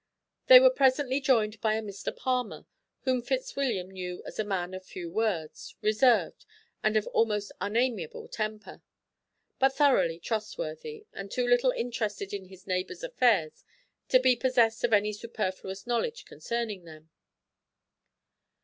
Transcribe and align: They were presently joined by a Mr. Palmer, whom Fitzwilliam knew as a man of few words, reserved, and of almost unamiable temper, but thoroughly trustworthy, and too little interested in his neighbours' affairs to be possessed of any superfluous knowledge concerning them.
They 0.47 0.59
were 0.59 0.71
presently 0.71 1.21
joined 1.21 1.61
by 1.61 1.75
a 1.75 1.81
Mr. 1.83 2.11
Palmer, 2.15 2.65
whom 3.01 3.21
Fitzwilliam 3.21 3.91
knew 3.91 4.23
as 4.25 4.39
a 4.39 4.43
man 4.43 4.73
of 4.73 4.83
few 4.83 5.11
words, 5.11 5.75
reserved, 5.83 6.43
and 6.81 6.97
of 6.97 7.05
almost 7.05 7.51
unamiable 7.61 8.27
temper, 8.27 8.81
but 9.59 9.75
thoroughly 9.75 10.19
trustworthy, 10.19 11.05
and 11.13 11.29
too 11.29 11.45
little 11.47 11.69
interested 11.69 12.33
in 12.33 12.45
his 12.45 12.65
neighbours' 12.65 13.03
affairs 13.03 13.63
to 14.09 14.19
be 14.19 14.35
possessed 14.35 14.83
of 14.83 14.91
any 14.91 15.13
superfluous 15.13 15.85
knowledge 15.85 16.25
concerning 16.25 16.83
them. 16.83 17.11